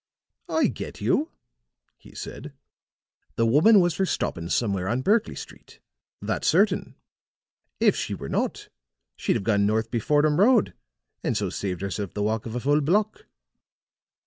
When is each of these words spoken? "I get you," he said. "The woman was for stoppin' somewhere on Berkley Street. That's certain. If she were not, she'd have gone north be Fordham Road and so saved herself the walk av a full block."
"I 0.49 0.65
get 0.65 0.99
you," 0.99 1.29
he 1.95 2.15
said. 2.15 2.53
"The 3.35 3.45
woman 3.45 3.79
was 3.79 3.93
for 3.93 4.05
stoppin' 4.07 4.49
somewhere 4.49 4.87
on 4.87 5.03
Berkley 5.03 5.35
Street. 5.35 5.79
That's 6.19 6.47
certain. 6.47 6.95
If 7.79 7.95
she 7.95 8.15
were 8.15 8.27
not, 8.27 8.67
she'd 9.15 9.35
have 9.35 9.43
gone 9.43 9.67
north 9.67 9.91
be 9.91 9.99
Fordham 9.99 10.39
Road 10.39 10.73
and 11.23 11.37
so 11.37 11.51
saved 11.51 11.81
herself 11.81 12.15
the 12.15 12.23
walk 12.23 12.47
av 12.47 12.55
a 12.55 12.59
full 12.59 12.81
block." 12.81 13.27